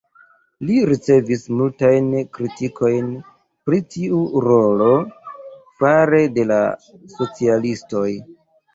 [0.69, 2.07] Li ricevis multajn
[2.39, 3.13] kritikojn
[3.69, 4.91] pri tiu rolo
[5.85, 6.61] fare de la
[7.21, 8.11] socialistoj.